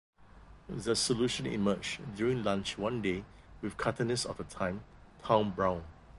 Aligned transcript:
The 0.67 0.95
solution 0.95 1.45
emerged 1.45 2.15
during 2.15 2.43
lunch 2.43 2.75
one 2.75 3.03
day 3.03 3.23
with 3.61 3.77
cartoonist 3.77 4.25
of 4.25 4.37
the 4.37 4.43
time, 4.45 4.83
Tom 5.21 5.51
Browne. 5.51 5.83